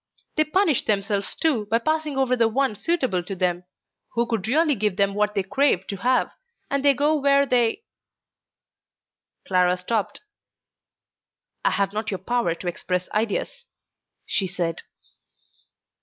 They 0.35 0.45
punish 0.45 0.85
themselves 0.85 1.35
too 1.35 1.67
by 1.67 1.77
passing 1.77 2.17
over 2.17 2.35
the 2.35 2.47
one 2.47 2.73
suitable 2.73 3.21
to 3.21 3.35
them, 3.35 3.65
who 4.13 4.25
could 4.25 4.47
really 4.47 4.73
give 4.73 4.97
them 4.97 5.13
what 5.13 5.35
they 5.35 5.43
crave 5.43 5.85
to 5.85 5.97
have, 5.97 6.31
and 6.71 6.83
they 6.83 6.95
go 6.95 7.15
where 7.15 7.45
they..." 7.45 7.83
Clara 9.47 9.77
stopped. 9.77 10.21
"I 11.63 11.69
have 11.69 11.93
not 11.93 12.09
your 12.09 12.17
power 12.17 12.55
to 12.55 12.67
express 12.67 13.11
ideas," 13.11 13.65
she 14.25 14.47
said. 14.47 14.81